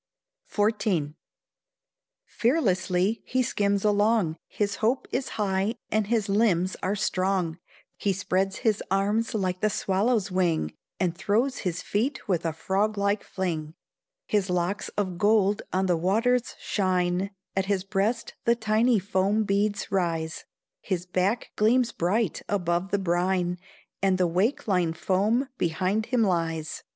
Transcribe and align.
XIV. 0.51 1.13
Fearlessly 2.25 3.21
he 3.23 3.43
skims 3.43 3.83
along, 3.85 4.35
His 4.47 4.77
hope 4.77 5.07
is 5.11 5.29
high, 5.37 5.75
and 5.91 6.07
his 6.07 6.27
limbs 6.27 6.75
are 6.81 6.95
strong, 6.95 7.59
He 7.97 8.11
spreads 8.11 8.57
his 8.65 8.81
arms 8.89 9.35
like 9.35 9.59
the 9.61 9.69
swallow's 9.69 10.31
wing, 10.31 10.73
And 10.99 11.15
throws 11.15 11.59
his 11.59 11.83
feet 11.83 12.27
with 12.27 12.47
a 12.47 12.51
frog 12.51 12.97
like 12.97 13.23
fling; 13.23 13.75
His 14.25 14.49
locks 14.49 14.89
of 14.97 15.19
gold 15.19 15.61
on 15.71 15.85
the 15.85 15.97
waters 15.97 16.55
shine, 16.59 17.29
At 17.55 17.67
his 17.67 17.83
breast 17.83 18.33
the 18.45 18.55
tiny 18.55 18.97
foam 18.97 19.43
beads 19.43 19.91
rise, 19.91 20.45
His 20.79 21.05
back 21.05 21.51
gleams 21.55 21.91
bright 21.91 22.41
above 22.49 22.89
the 22.89 22.97
brine, 22.97 23.59
And 24.01 24.17
the 24.17 24.25
wake 24.25 24.67
line 24.67 24.93
foam 24.93 25.49
behind 25.59 26.07
him 26.07 26.23
lies. 26.23 26.81